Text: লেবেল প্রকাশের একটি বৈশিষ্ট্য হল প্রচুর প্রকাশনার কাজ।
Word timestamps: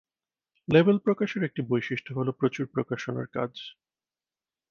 লেবেল 0.67 0.97
প্রকাশের 0.99 1.41
একটি 1.43 1.61
বৈশিষ্ট্য 1.69 2.11
হল 2.17 2.27
প্রচুর 2.31 2.65
প্রকাশনার 2.67 3.27
কাজ। 3.27 3.53